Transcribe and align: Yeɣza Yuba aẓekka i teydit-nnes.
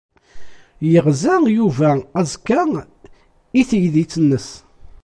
Yeɣza 0.91 1.35
Yuba 1.57 1.89
aẓekka 2.19 2.61
i 3.59 3.61
teydit-nnes. 3.69 4.47